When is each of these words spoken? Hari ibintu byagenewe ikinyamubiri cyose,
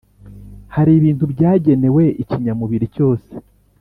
Hari 0.75 0.91
ibintu 0.99 1.23
byagenewe 1.33 2.03
ikinyamubiri 2.21 2.85
cyose, 2.95 3.31